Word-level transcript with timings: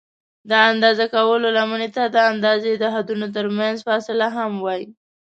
د 0.49 0.51
اندازه 0.71 1.05
کولو 1.15 1.47
لمنې 1.57 1.89
ته 1.95 2.03
د 2.15 2.17
اندازې 2.31 2.71
د 2.77 2.85
حدونو 2.95 3.25
ترمنځ 3.35 3.77
فاصله 3.87 4.27
هم 4.37 4.51
وایي. 4.65 4.85